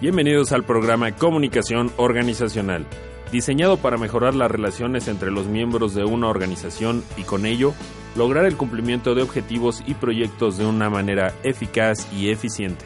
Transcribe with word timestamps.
Bienvenidos 0.00 0.52
al 0.52 0.64
programa 0.64 1.14
Comunicación 1.14 1.92
Organizacional, 1.98 2.86
diseñado 3.30 3.76
para 3.76 3.98
mejorar 3.98 4.34
las 4.34 4.50
relaciones 4.50 5.08
entre 5.08 5.30
los 5.30 5.46
miembros 5.46 5.94
de 5.94 6.04
una 6.04 6.28
organización 6.28 7.04
y 7.18 7.24
con 7.24 7.44
ello 7.44 7.74
lograr 8.16 8.46
el 8.46 8.56
cumplimiento 8.56 9.14
de 9.14 9.20
objetivos 9.20 9.82
y 9.86 9.92
proyectos 9.92 10.56
de 10.56 10.64
una 10.64 10.88
manera 10.88 11.34
eficaz 11.42 12.10
y 12.14 12.30
eficiente. 12.30 12.82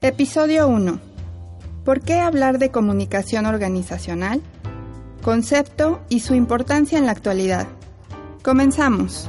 Episodio 0.00 0.68
1. 0.68 1.00
¿Por 1.84 2.02
qué 2.02 2.20
hablar 2.20 2.60
de 2.60 2.70
comunicación 2.70 3.46
organizacional? 3.46 4.42
Concepto 5.22 6.00
y 6.08 6.20
su 6.20 6.36
importancia 6.36 6.98
en 6.98 7.06
la 7.06 7.12
actualidad. 7.12 7.66
Comenzamos. 8.44 9.28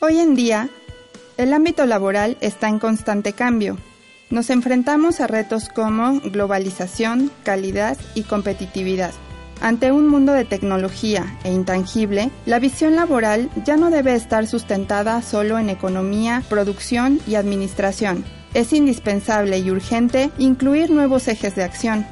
Hoy 0.00 0.18
en 0.18 0.36
día, 0.36 0.70
el 1.42 1.52
ámbito 1.52 1.86
laboral 1.86 2.36
está 2.40 2.68
en 2.68 2.78
constante 2.78 3.32
cambio. 3.32 3.76
Nos 4.30 4.48
enfrentamos 4.48 5.20
a 5.20 5.26
retos 5.26 5.68
como 5.68 6.20
globalización, 6.20 7.30
calidad 7.42 7.98
y 8.14 8.22
competitividad. 8.22 9.12
Ante 9.60 9.92
un 9.92 10.08
mundo 10.08 10.32
de 10.32 10.44
tecnología 10.44 11.38
e 11.44 11.52
intangible, 11.52 12.30
la 12.46 12.58
visión 12.58 12.96
laboral 12.96 13.50
ya 13.64 13.76
no 13.76 13.90
debe 13.90 14.14
estar 14.14 14.46
sustentada 14.46 15.22
solo 15.22 15.58
en 15.58 15.70
economía, 15.70 16.42
producción 16.48 17.20
y 17.26 17.34
administración. 17.34 18.24
Es 18.54 18.72
indispensable 18.72 19.58
y 19.58 19.70
urgente 19.70 20.30
incluir 20.38 20.90
nuevos 20.90 21.28
ejes 21.28 21.54
de 21.54 21.64
acción. 21.64 22.06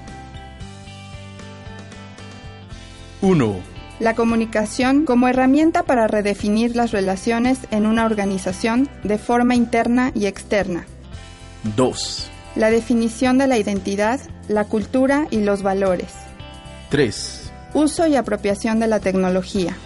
1 3.23 3.70
la 4.01 4.15
comunicación 4.15 5.05
como 5.05 5.29
herramienta 5.29 5.85
para 5.85 6.09
redefinir 6.09 6.75
las 6.75 6.91
relaciones 6.91 7.61
en 7.71 7.87
una 7.87 8.07
organización 8.07 8.89
de 9.05 9.19
forma 9.19 9.55
interna 9.55 10.11
y 10.15 10.27
externa. 10.27 10.87
2. 11.77 12.31
La 12.57 12.71
definición 12.71 13.39
de 13.39 13.47
la 13.47 13.59
identidad, 13.59 14.19
la 14.49 14.65
cultura 14.65 15.29
y 15.31 15.41
los 15.43 15.63
valores. 15.63 16.09
3. 16.89 17.53
Uso 17.75 18.07
y 18.07 18.17
apropiación 18.17 18.81
de 18.81 18.89
la 18.89 19.01
tecnología. 19.01 19.77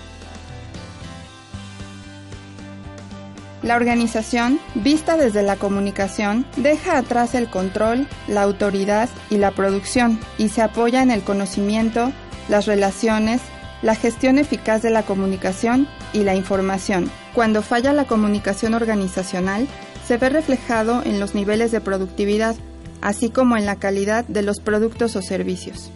La 3.63 3.77
organización, 3.77 4.61
vista 4.75 5.17
desde 5.17 5.43
la 5.43 5.57
comunicación, 5.57 6.47
deja 6.57 6.99
atrás 6.99 7.35
el 7.35 7.49
control, 7.49 8.07
la 8.29 8.43
autoridad 8.43 9.09
y 9.31 9.39
la 9.39 9.53
producción 9.53 10.21
y 10.37 10.51
se 10.51 10.61
apoya 10.61 11.03
en 11.03 11.11
el 11.11 11.23
conocimiento, 11.23 12.13
las 12.49 12.67
relaciones, 12.67 13.41
la 13.85 13.95
gestión 13.95 14.39
eficaz 14.39 14.81
de 14.81 14.89
la 14.89 15.03
comunicación 15.03 15.87
y 16.15 16.25
la 16.25 16.35
información. 16.35 17.11
Cuando 17.35 17.61
falla 17.61 17.93
la 17.93 18.07
comunicación 18.07 18.73
organizacional, 18.73 19.69
se 20.09 20.17
ve 20.17 20.31
reflejado 20.31 21.03
en 21.05 21.21
los 21.21 21.35
niveles 21.35 21.71
de 21.71 21.83
productividad, 21.83 22.57
así 23.03 23.29
como 23.29 23.59
en 23.59 23.67
la 23.67 23.77
calidad 23.77 24.25
de 24.25 24.41
los 24.41 24.61
productos 24.61 25.17
o 25.17 25.23
servicios. 25.23 25.91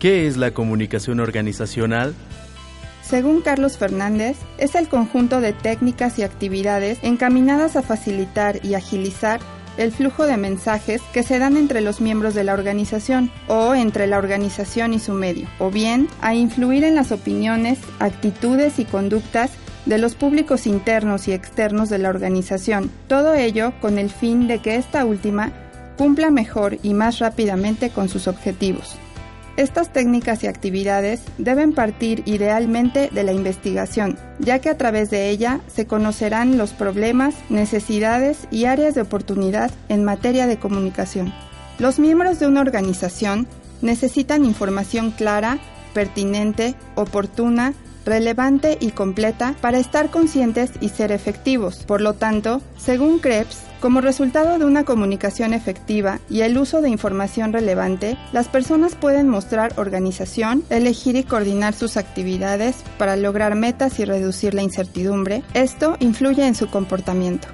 ¿Qué 0.00 0.26
es 0.26 0.36
la 0.36 0.50
comunicación 0.50 1.20
organizacional? 1.20 2.14
Según 3.02 3.42
Carlos 3.42 3.78
Fernández, 3.78 4.36
es 4.58 4.74
el 4.74 4.88
conjunto 4.88 5.40
de 5.40 5.52
técnicas 5.52 6.18
y 6.18 6.24
actividades 6.24 6.98
encaminadas 7.02 7.76
a 7.76 7.82
facilitar 7.82 8.58
y 8.64 8.74
agilizar 8.74 9.40
el 9.78 9.92
flujo 9.92 10.26
de 10.26 10.36
mensajes 10.36 11.00
que 11.14 11.22
se 11.22 11.38
dan 11.38 11.56
entre 11.56 11.80
los 11.80 12.02
miembros 12.02 12.34
de 12.34 12.44
la 12.44 12.52
organización 12.52 13.30
o 13.46 13.74
entre 13.74 14.06
la 14.06 14.18
organización 14.18 14.92
y 14.92 14.98
su 14.98 15.14
medio, 15.14 15.48
o 15.58 15.70
bien 15.70 16.08
a 16.20 16.34
influir 16.34 16.84
en 16.84 16.94
las 16.94 17.12
opiniones, 17.12 17.78
actitudes 17.98 18.78
y 18.78 18.84
conductas 18.84 19.52
de 19.86 19.96
los 19.96 20.14
públicos 20.14 20.66
internos 20.66 21.28
y 21.28 21.32
externos 21.32 21.88
de 21.88 21.98
la 21.98 22.10
organización, 22.10 22.90
todo 23.06 23.34
ello 23.34 23.72
con 23.80 23.98
el 23.98 24.10
fin 24.10 24.46
de 24.46 24.58
que 24.58 24.76
esta 24.76 25.06
última 25.06 25.52
cumpla 25.96 26.30
mejor 26.30 26.78
y 26.82 26.92
más 26.92 27.18
rápidamente 27.20 27.90
con 27.90 28.08
sus 28.08 28.28
objetivos. 28.28 28.98
Estas 29.58 29.92
técnicas 29.92 30.44
y 30.44 30.46
actividades 30.46 31.20
deben 31.36 31.72
partir 31.72 32.22
idealmente 32.26 33.10
de 33.12 33.24
la 33.24 33.32
investigación, 33.32 34.16
ya 34.38 34.60
que 34.60 34.68
a 34.68 34.78
través 34.78 35.10
de 35.10 35.30
ella 35.30 35.58
se 35.66 35.84
conocerán 35.84 36.58
los 36.58 36.72
problemas, 36.72 37.34
necesidades 37.48 38.46
y 38.52 38.66
áreas 38.66 38.94
de 38.94 39.00
oportunidad 39.00 39.72
en 39.88 40.04
materia 40.04 40.46
de 40.46 40.60
comunicación. 40.60 41.34
Los 41.80 41.98
miembros 41.98 42.38
de 42.38 42.46
una 42.46 42.60
organización 42.60 43.48
necesitan 43.82 44.44
información 44.44 45.10
clara, 45.10 45.58
pertinente, 45.92 46.76
oportuna, 46.94 47.74
relevante 48.08 48.78
y 48.80 48.90
completa 48.90 49.54
para 49.60 49.78
estar 49.78 50.10
conscientes 50.10 50.70
y 50.80 50.88
ser 50.88 51.12
efectivos. 51.12 51.84
Por 51.86 52.00
lo 52.00 52.14
tanto, 52.14 52.60
según 52.76 53.18
Krebs, 53.18 53.58
como 53.80 54.00
resultado 54.00 54.58
de 54.58 54.64
una 54.64 54.84
comunicación 54.84 55.54
efectiva 55.54 56.18
y 56.28 56.40
el 56.40 56.58
uso 56.58 56.80
de 56.80 56.88
información 56.88 57.52
relevante, 57.52 58.18
las 58.32 58.48
personas 58.48 58.96
pueden 58.96 59.28
mostrar 59.28 59.72
organización, 59.76 60.64
elegir 60.68 61.14
y 61.14 61.22
coordinar 61.22 61.74
sus 61.74 61.96
actividades 61.96 62.76
para 62.98 63.16
lograr 63.16 63.54
metas 63.54 64.00
y 64.00 64.04
reducir 64.04 64.54
la 64.54 64.62
incertidumbre. 64.62 65.44
Esto 65.54 65.96
influye 66.00 66.44
en 66.44 66.56
su 66.56 66.68
comportamiento. 66.68 67.46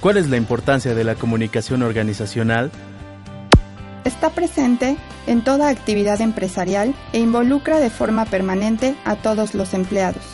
¿Cuál 0.00 0.16
es 0.16 0.30
la 0.30 0.36
importancia 0.36 0.94
de 0.94 1.04
la 1.04 1.14
comunicación 1.14 1.82
organizacional? 1.82 2.72
Está 4.04 4.30
presente 4.30 4.96
en 5.28 5.44
toda 5.44 5.68
actividad 5.68 6.20
empresarial 6.20 6.92
e 7.12 7.20
involucra 7.20 7.78
de 7.78 7.88
forma 7.88 8.24
permanente 8.24 8.96
a 9.04 9.14
todos 9.14 9.54
los 9.54 9.74
empleados. 9.74 10.24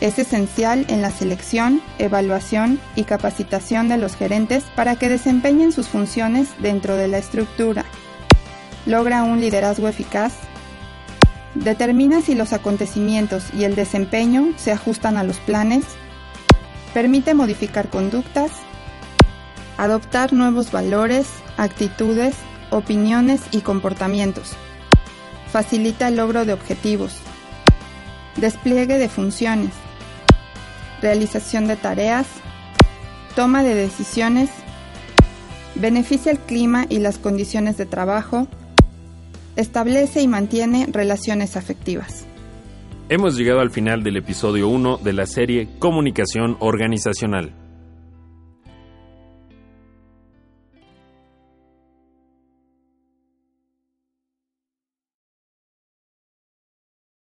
Es 0.00 0.18
esencial 0.18 0.86
en 0.88 1.02
la 1.02 1.10
selección, 1.10 1.82
evaluación 1.98 2.80
y 2.96 3.04
capacitación 3.04 3.88
de 3.88 3.98
los 3.98 4.16
gerentes 4.16 4.64
para 4.74 4.96
que 4.96 5.10
desempeñen 5.10 5.72
sus 5.72 5.88
funciones 5.88 6.48
dentro 6.58 6.96
de 6.96 7.08
la 7.08 7.18
estructura. 7.18 7.84
Logra 8.86 9.22
un 9.22 9.40
liderazgo 9.40 9.88
eficaz. 9.88 10.32
Determina 11.54 12.22
si 12.22 12.34
los 12.34 12.52
acontecimientos 12.52 13.44
y 13.54 13.64
el 13.64 13.76
desempeño 13.76 14.52
se 14.56 14.72
ajustan 14.72 15.16
a 15.16 15.24
los 15.24 15.36
planes. 15.36 15.84
Permite 16.94 17.34
modificar 17.34 17.88
conductas. 17.88 18.50
Adoptar 19.76 20.32
nuevos 20.32 20.70
valores, 20.70 21.26
actitudes 21.56 22.34
opiniones 22.74 23.40
y 23.52 23.60
comportamientos. 23.60 24.52
Facilita 25.50 26.08
el 26.08 26.16
logro 26.16 26.44
de 26.44 26.52
objetivos. 26.52 27.16
Despliegue 28.36 28.98
de 28.98 29.08
funciones. 29.08 29.70
Realización 31.00 31.66
de 31.68 31.76
tareas. 31.76 32.26
Toma 33.36 33.62
de 33.62 33.74
decisiones. 33.74 34.50
Beneficia 35.76 36.32
el 36.32 36.38
clima 36.38 36.86
y 36.88 36.98
las 36.98 37.18
condiciones 37.18 37.76
de 37.76 37.86
trabajo. 37.86 38.48
Establece 39.56 40.20
y 40.20 40.28
mantiene 40.28 40.88
relaciones 40.90 41.56
afectivas. 41.56 42.24
Hemos 43.08 43.36
llegado 43.36 43.60
al 43.60 43.70
final 43.70 44.02
del 44.02 44.16
episodio 44.16 44.66
1 44.68 44.98
de 44.98 45.12
la 45.12 45.26
serie 45.26 45.68
Comunicación 45.78 46.56
Organizacional. 46.58 47.52